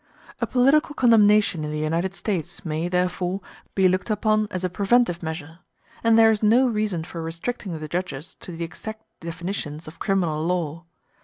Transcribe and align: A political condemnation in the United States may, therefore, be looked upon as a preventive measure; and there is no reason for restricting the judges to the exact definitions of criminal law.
A 0.39 0.47
political 0.47 0.95
condemnation 0.95 1.63
in 1.63 1.69
the 1.69 1.77
United 1.77 2.15
States 2.15 2.65
may, 2.65 2.87
therefore, 2.89 3.39
be 3.75 3.87
looked 3.87 4.09
upon 4.09 4.47
as 4.49 4.63
a 4.63 4.67
preventive 4.67 5.21
measure; 5.21 5.59
and 6.03 6.17
there 6.17 6.31
is 6.31 6.41
no 6.41 6.65
reason 6.65 7.03
for 7.03 7.21
restricting 7.21 7.79
the 7.79 7.87
judges 7.87 8.33
to 8.39 8.51
the 8.51 8.63
exact 8.65 9.03
definitions 9.19 9.87
of 9.87 9.99
criminal 9.99 10.43
law. 10.43 10.85